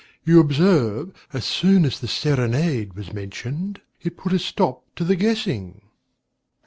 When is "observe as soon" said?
0.39-1.85